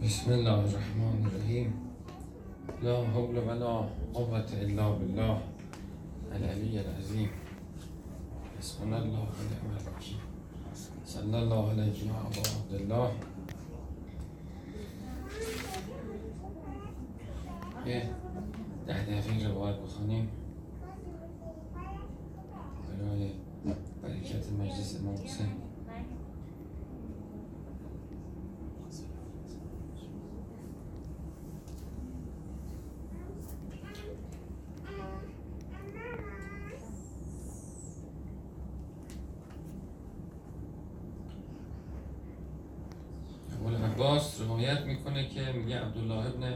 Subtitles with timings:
[0.00, 1.68] بسم الله الرحمن الرحيم.
[2.82, 3.84] لا حول ولا
[4.16, 5.36] قوة إلا بالله
[6.32, 7.30] العلي العظيم.
[8.58, 10.20] حسبنا الله ونعم الوكيل.
[11.04, 13.12] صلى الله عليه يا أبا عبد الله.
[18.88, 20.24] ده ده في رواية بخانين
[44.10, 46.54] العباس روایت می‌کنه که میگه عبدالله ابن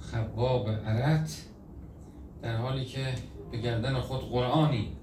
[0.00, 1.44] خباب عرت
[2.42, 3.14] در حالی که
[3.50, 4.96] به گردن خود قرآنی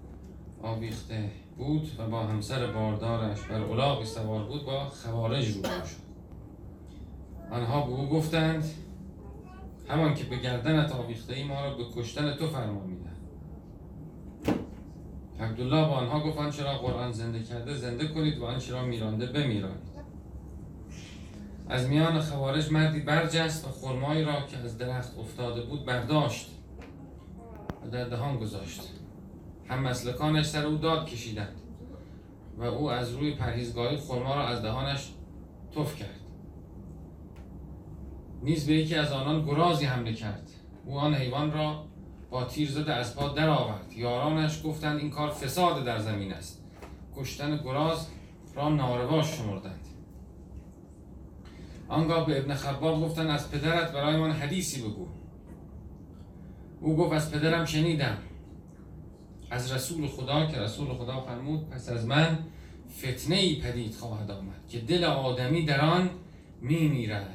[0.63, 6.01] آویخته بود و با همسر باردارش بر الاغی سوار بود با خوارج روبرو شد.
[7.51, 8.65] آنها به او گفتند
[9.87, 13.15] همان که به گردنت آویخته ای ما را به کشتن تو فرمان میدن
[15.39, 19.25] عبدالله با آنها گفت آنچه را قرآن زنده کرده زنده کنید و آنچه را میرانده
[19.25, 20.00] بمیرانید.
[21.71, 26.51] از میان خوارج مردی برجست و خرمایی را که از درخت افتاده بود برداشت
[27.85, 28.81] و در دهان گذاشت.
[29.69, 31.55] هم مسلکانش سر او داد کشیدند
[32.57, 35.11] و او از روی پرهیزگاهی خرما را از دهانش
[35.75, 36.19] تف کرد.
[38.43, 40.49] نیز به یکی از آنان گرازی حمله کرد.
[40.85, 41.85] او آن حیوان را
[42.29, 43.93] با تیر زده از پا درآورد.
[43.95, 46.63] یارانش گفتند این کار فساد در زمین است.
[47.15, 48.07] کشتن گراز
[48.55, 49.90] را ناروا شمردند.
[51.91, 55.07] آنگاه به ابن خباب گفتن از پدرت برای من حدیثی بگو.
[56.81, 58.17] او گفت از پدرم شنیدم.
[59.49, 62.39] از رسول خدا که رسول خدا فرمود پس از من
[62.97, 66.09] فتنه ای پدید خواهد آمد که دل آدمی در آن
[66.61, 67.29] می میرد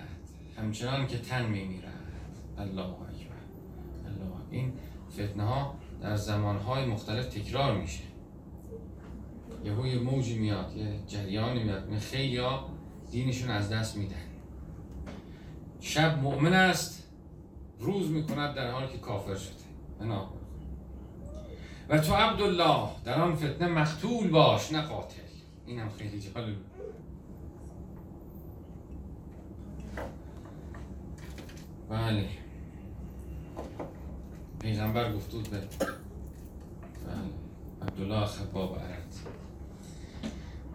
[0.59, 1.93] همچنان که تن می میرد
[2.59, 3.37] الله اکبر.
[4.07, 4.35] الله.
[4.51, 4.73] این
[5.13, 8.05] فتنه ها در زمان های مختلف تکرار میشه.
[9.65, 12.69] یهو یه موجی میاد یه جریانی میاد خیلی ها
[13.11, 14.36] دینشون از دست میدن.
[15.81, 17.09] شب مؤمن است
[17.81, 19.53] روز می‌کند در حالی که کافر شده.
[20.01, 20.29] بنا.
[21.89, 25.21] و تو عبدالله در آن فتنه مقتول باش نه قاتل.
[25.67, 26.57] این هم خیلی جالب
[31.91, 32.29] بله.
[34.61, 35.69] پیغمبر گفتود به بله.
[37.83, 39.15] عبدالله خباب عرد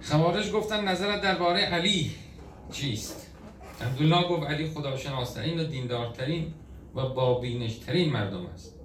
[0.01, 2.11] خوارج گفتن نظرت درباره علی
[2.71, 3.30] چیست؟
[3.81, 6.53] عبدالله گفت علی خداشناسترین و دیندارترین
[6.95, 8.75] و بابینشترین مردم است.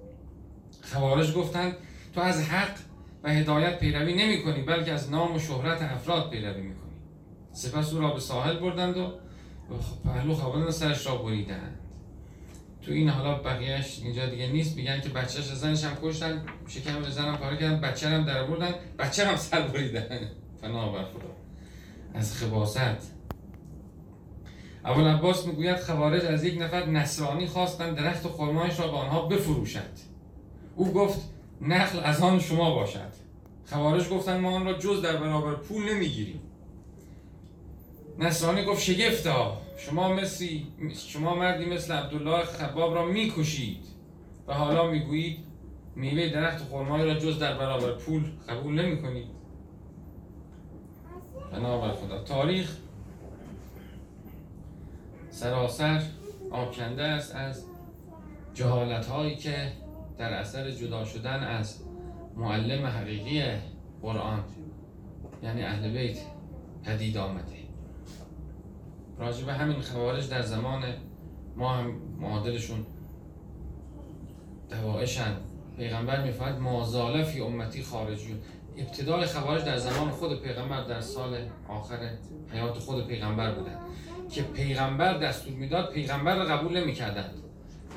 [0.81, 1.75] خوارج گفتند
[2.15, 2.77] تو از حق
[3.23, 6.91] و هدایت پیروی نمی کنی بلکه از نام و شهرت افراد پیروی می کنی.
[7.53, 9.13] سپس او را به ساحل بردند و
[10.05, 11.79] پهلو خواباندن سرش را بریدند.
[12.81, 17.37] تو این حالا بقیهش اینجا دیگه نیست میگن که بچهش زنش هم کشتن شکم زنم
[17.37, 20.19] پاره کردن بچه هم در بردن بچه هم سر بریدن.
[20.61, 21.35] فنا خدا.
[22.13, 23.16] از خباست.
[24.87, 30.07] ابو عباس می‌گوید خوارج از یک نفر نصرانی خواستند درخت خرمایش را به آنها بفروشد
[30.75, 31.21] او گفت
[31.61, 33.11] نخل از آن شما باشد.
[33.65, 36.41] خوارج گفتند ما آن را جز در برابر پول نمی‌گیریم.
[38.19, 40.67] نصرانی گفت شگفتا شما مثلی
[41.07, 43.85] شما مردی مثل عبدالله خباب را می‌کشید
[44.47, 45.37] و حالا می‌گویید
[45.95, 49.27] میوه درخت خرمایی را جز در برابر پول قبول نمی‌کنید.
[51.51, 52.77] بنابر خدا تاریخ
[55.37, 56.01] سراسر
[56.51, 57.65] آکنده است از
[58.53, 59.71] جهالت هایی که
[60.17, 61.83] در اثر جدا شدن از
[62.35, 63.43] معلم حقیقی
[64.01, 64.43] قرآن
[65.43, 66.17] یعنی اهل بیت
[66.83, 67.57] پدید آمده.
[69.17, 70.83] راجع به همین خوارج در زمان
[71.55, 72.85] ما هم معادلشون
[74.69, 75.33] دوائشن
[75.77, 78.39] پیغمبر میفرد مازاله فی امتی خارجیون
[78.77, 81.37] ابتدای خوارج در زمان خود پیغمبر در سال
[81.67, 82.09] آخر
[82.53, 83.79] حیات خود پیغمبر بودن
[84.29, 87.33] که پیغمبر دستور می‌داد پیغمبر رو قبول نمی‌کردند.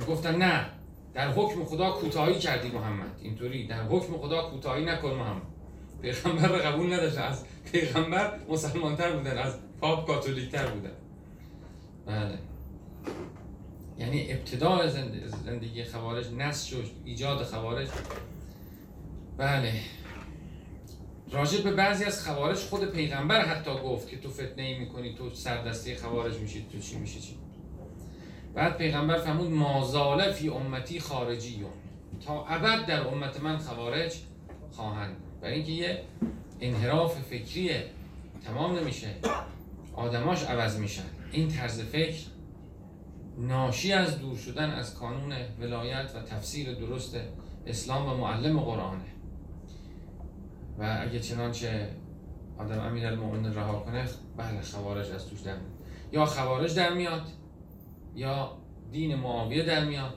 [0.00, 0.66] می‌گفتن نه
[1.14, 3.18] در حکم خدا کوتاهی کردی محمد.
[3.22, 5.42] اینطوری در حکم خدا کوتاهی نکن محمد.
[6.02, 7.18] پیغمبر رو قبول نداشت.
[7.18, 10.92] از پیغمبر مسلمانتر بودن از پاپ کاتولیکتر بودن.
[12.06, 12.38] بله.
[13.98, 14.90] یعنی ابتدای
[15.44, 17.88] زندگی خوارج نسج و ایجاد خوارج
[19.38, 19.72] بله.
[21.32, 25.34] راجع به بعضی از خوارج خود پیغمبر حتی گفت که تو فتنه ای می‌کنی تو
[25.34, 27.36] سردستی خوارج میشید تو چی میشه چی؟
[28.54, 31.64] بعد پیغمبر فرمود مازاله فی امتی خارجی
[32.26, 34.14] تا ابد در امت من خوارج
[34.72, 35.16] خواهند.
[35.40, 36.02] برای اینکه یه
[36.60, 37.84] انحراف فکریه
[38.44, 39.14] تمام نمیشه.
[39.94, 41.06] آدماش عوض میشن.
[41.32, 42.20] این طرز فکر
[43.38, 47.16] ناشی از دور شدن از کانون ولایت و تفسیر درست
[47.66, 49.04] اسلام و معلم قرآنه.
[50.78, 51.88] و اگه چنانچه
[52.58, 54.04] آدم امیر المؤمن رها کنه
[54.36, 55.70] بله خوارج از توش در میاد.
[56.12, 57.28] یا خوارج در میاد
[58.14, 58.56] یا
[58.92, 60.14] دین معاویه در میاد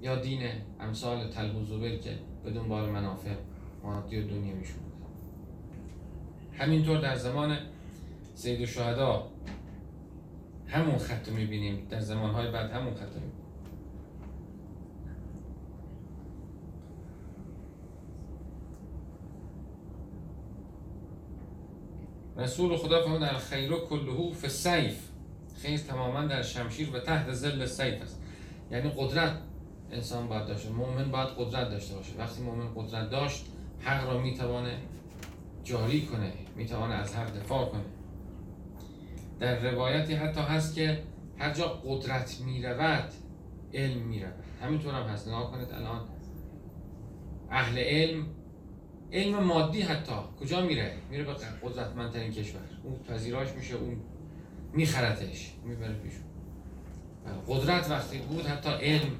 [0.00, 0.42] یا دین
[0.80, 3.34] امثال تل و زبیر که به دنبال منافع
[3.82, 4.80] مادی و دنیا میشون
[6.58, 7.58] همینطور در زمان
[8.34, 9.26] سید الشهدا
[10.66, 11.86] همون خط می‌بینیم.
[11.90, 13.49] در زمانهای بعد همون خط می‌بینیم.
[22.40, 24.98] رسول خدا فرمود خیر کلهو فی سیف
[25.62, 28.22] خیر تماما در شمشیر و تحت زل سیف است.
[28.70, 29.32] یعنی قدرت
[29.90, 32.12] انسان باید داشته مؤمن باید قدرت داشته باشه.
[32.18, 33.46] وقتی مؤمن قدرت داشت
[33.80, 34.76] حق را می‌توانه
[35.64, 37.84] جاری کنه می‌توانه از حق دفاع کنه.
[39.40, 41.02] در روایتی حتی هست که
[41.38, 43.12] هر جا قدرت می‌رود
[43.74, 44.34] علم می‌رود.
[44.62, 45.28] همینطور هم هست.
[45.28, 46.00] نگاه کنید الان
[47.50, 48.26] اهل علم
[49.12, 52.60] علم مادی حتی کجا میره؟ میره به قدرتمندترین کشور.
[52.82, 53.96] اون پذیراش میشه اون
[54.72, 56.24] میخرتش می‌بره پیشون
[57.48, 59.10] قدرت وقتی بود حتی علم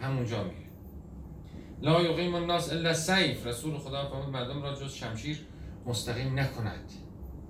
[0.00, 0.70] همونجا میره.
[1.82, 3.46] لا یقیم الناس الا سیف.
[3.46, 5.46] رسول خدا فرمود مردم را جز شمشیر
[5.86, 6.92] مستقیم نکند.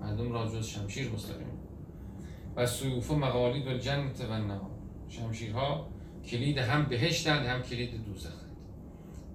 [0.01, 1.47] مردم را جز شمشیر مستقیم.
[2.55, 4.59] و سیوف و مقالید و جنت و
[5.09, 5.87] شمشیرها
[6.25, 8.55] کلید هم بهشتند هم کلید دوزخند.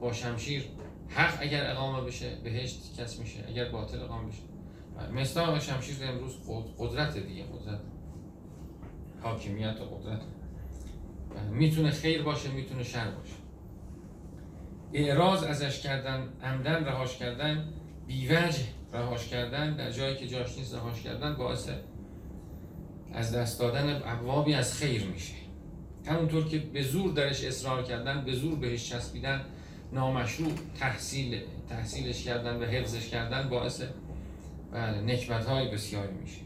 [0.01, 0.65] با شمشیر
[1.09, 4.43] حق اگر اقامه بشه بهشت کس میشه اگر باطل اقامه بشه.
[5.13, 6.37] مصداق شمشیر امروز
[6.79, 7.81] قدرت دیگه قدرت
[9.23, 10.21] حاکمیت و قدرت.
[11.51, 13.35] می‌تونه خیر باشه می‌تونه شر باشه.
[14.93, 17.73] اعراض ازش کردن عمدن رهاش کردن
[18.07, 21.71] بیوجه رهاش کردن در جایی که جاش نیست رهاش کردن باعث
[23.13, 25.35] از دست دادن ابوابی از خیر میشه.
[26.07, 29.45] همونطور که به زور درش اصرار کردن به زور بهش چسبیدن
[29.93, 33.83] نامشروع تحصیل تحصیلش کردن و حفظش کردن باعث
[34.73, 36.41] بله نکبت های بسیاری میشه.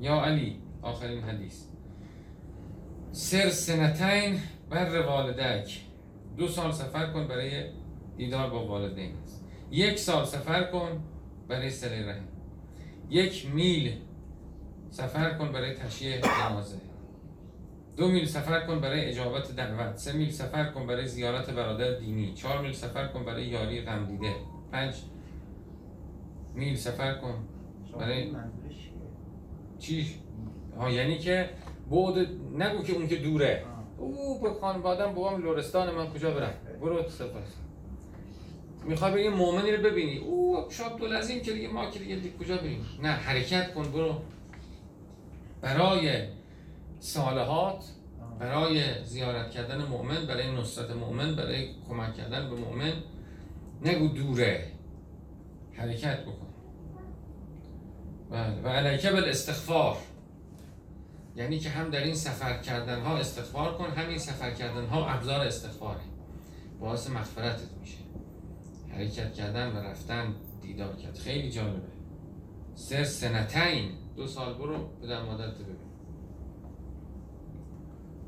[0.00, 1.64] یا علی آخرین حدیث.
[3.12, 4.40] سر سنتین
[4.70, 5.80] بر والدک.
[6.36, 7.64] دو سال سفر کن برای
[8.16, 9.14] دیدار با والدین.
[9.70, 11.04] یک سال سفر کن
[11.48, 12.28] برای سر رحم.
[13.10, 13.92] یک میل
[14.90, 16.76] سفر کن برای تشییع جنازه
[17.96, 22.34] دو میل سفر کن برای اجابت دعوت سه میل سفر کن برای زیارت برادر دینی
[22.34, 24.34] چهار میل سفر کن برای یاری غم دیده
[24.72, 24.94] پنج
[26.54, 27.34] میل سفر کن
[27.98, 28.30] برای
[29.78, 30.06] چی؟
[30.78, 31.50] ها یعنی که
[31.90, 32.18] بود
[32.58, 33.64] نگو که اون که دوره.
[33.98, 37.40] او به خانوادم بابام لورستان من کجا برم؟ برو سفر.
[38.84, 40.18] می‌خوای بگی مؤمنی رو ببینی.
[40.18, 43.82] او شاب دو لازم که دیگه ما که دیگه, دیگه کجا بریم؟ نه حرکت کن
[43.82, 44.14] برو.
[45.60, 46.28] برای
[47.00, 47.84] صالحات
[48.38, 52.92] برای زیارت کردن مؤمن برای نصرت مؤمن برای کمک کردن به مؤمن
[53.82, 54.66] نگو دوره.
[55.72, 56.46] حرکت بکن.
[58.30, 58.62] بله.
[58.62, 59.96] و علیکه استخفار
[61.36, 65.40] یعنی که هم در این سفر کردن ها استغفار کن همین سفر کردن ها ابزار
[65.40, 66.00] استغفاره
[66.80, 67.98] باعث مغفرتت میشه.
[68.94, 71.18] حرکت کردن و رفتن دیدار کرد.
[71.18, 71.88] خیلی جالبه.
[72.74, 73.90] سر سنتین.
[74.16, 75.83] دو سال برو به مادرت ببین.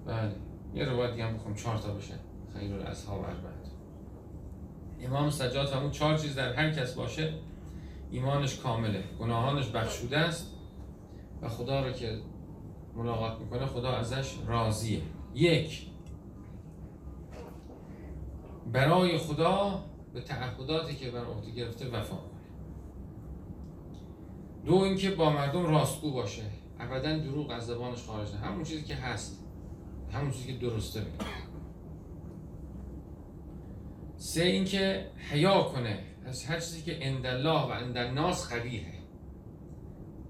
[0.07, 0.33] بله.
[0.75, 2.15] یه روایت دیگه هم بخوام چهار تا بشه
[2.55, 3.67] خیر الاصحاب بعد
[5.01, 7.35] امام سجاد همون چهار چیز در هر کس باشه
[8.11, 10.53] ایمانش کامله گناهانش بخشوده است
[11.43, 12.19] و خدا رو که
[12.97, 15.03] ملاقات می‌کنه خدا ازش راضیه.
[15.35, 15.87] یک
[18.73, 19.85] برای خدا
[20.15, 22.31] به تعهداتی که بر عهده گرفته وفا کنه.
[24.65, 26.43] دو اینکه با مردم راستگو باشه.
[26.81, 29.46] ابدا دروغ از زبانش خارج نه همون چیزی که هست.
[30.17, 31.47] همون چیزی که درسته بگه
[34.17, 35.99] سه اینکه حیا کنه.
[36.27, 38.93] از هر چیزی که اندالله و اندالناس قبیهه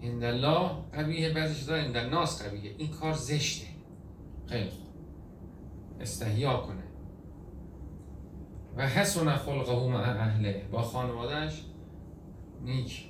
[0.03, 3.67] اندالله قبیهه بعضی چیزا اندالناس قبیهه این کار زشته.
[4.47, 4.87] خیلی خوب.
[6.01, 6.83] استحیا کنه.
[8.77, 10.69] و حسن خلقه مع اهله.
[10.73, 11.65] با خانوادهش
[12.63, 13.05] نیک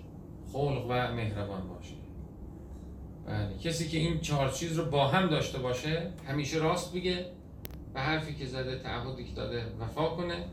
[0.53, 2.06] خلق و مهربان باشه.
[3.27, 3.59] بله.
[3.59, 7.27] کسی که این چهار چیز رو با هم داشته باشه همیشه راست بگه
[7.95, 10.45] به حرفی که زده تعهدی که داده وفا کنه.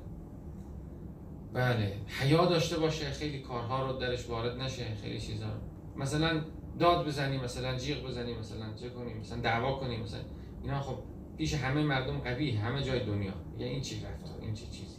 [1.53, 1.94] بله.
[2.08, 5.46] حیا داشته باشه خیلی کارها رو درش وارد نشه خیلی چیزا.
[5.96, 6.42] مثلا
[6.80, 10.20] داد بزنی مثلا جیغ بزنی مثلا چه کنی مثلا دعوا کنی مثلا
[10.63, 10.96] اینا خب
[11.38, 13.34] پیش همه مردم قوی همه جای دنیا.
[13.60, 14.96] یعنی این چی رفتار این چی چیزی؟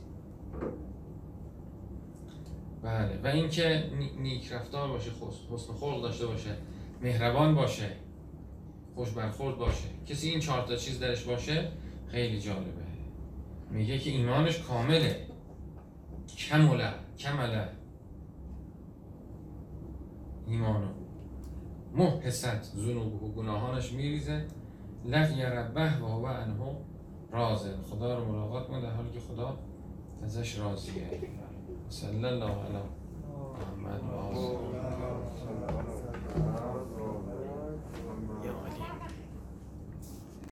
[2.83, 3.21] بله.
[3.25, 5.11] و اینکه نیک رفتار باشه
[5.51, 6.57] حسن خلق داشته باشه.
[7.05, 7.91] مهربان باشه.
[8.95, 9.89] خوش برخورد باشه.
[10.07, 11.73] کسی این چهار تا چیز درش باشه
[12.07, 12.85] خیلی جالبه.
[13.71, 15.27] میگه که ایمانش کامله.
[16.37, 17.69] کمله کمله
[20.47, 20.89] ایمانو.
[21.95, 24.45] محست ذنوب و گناهانش میریزه.
[25.05, 26.77] لقی ربه و هو عنه
[27.33, 27.77] رازه.
[27.91, 29.59] خدا رو ملاقات کنه در حالی که خدا
[30.23, 31.11] ازش راضیه.
[31.89, 32.79] صلی الله علی
[33.85, 34.74] محمد و.